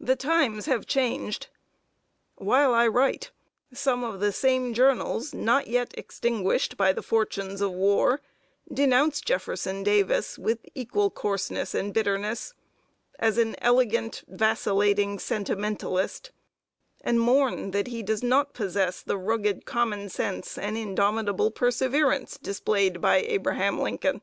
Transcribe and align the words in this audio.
The 0.00 0.16
times 0.16 0.64
have 0.64 0.86
changed. 0.86 1.48
While 2.36 2.72
I 2.72 2.88
write 2.88 3.32
some 3.70 4.02
of 4.02 4.18
the 4.18 4.32
same 4.32 4.72
journals, 4.72 5.34
not 5.34 5.66
yet 5.66 5.92
extinguished 5.98 6.78
by 6.78 6.94
the 6.94 7.02
fortunes 7.02 7.60
of 7.60 7.72
war, 7.72 8.22
denounce 8.72 9.20
Jefferson 9.20 9.82
Davis 9.82 10.38
with 10.38 10.64
equal 10.74 11.10
coarseness 11.10 11.74
and 11.74 11.92
bitterness, 11.92 12.54
as 13.18 13.36
an 13.36 13.56
elegant, 13.58 14.24
vacillating 14.26 15.18
sentimentalist; 15.18 16.30
and 17.02 17.20
mourn 17.20 17.72
that 17.72 17.88
he 17.88 18.02
does 18.02 18.22
not 18.22 18.54
possess 18.54 19.02
the 19.02 19.18
rugged 19.18 19.66
common 19.66 20.08
sense 20.08 20.56
and 20.56 20.78
indomitable 20.78 21.50
perseverance 21.50 22.38
displayed 22.38 23.02
by 23.02 23.16
Abraham 23.16 23.80
Lincoln! 23.82 24.22